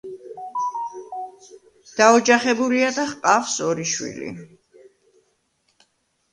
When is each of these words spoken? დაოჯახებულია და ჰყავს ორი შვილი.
დაოჯახებულია 1.99 2.89
და 2.97 3.07
ჰყავს 3.13 3.55
ორი 3.69 3.89
შვილი. 3.95 4.35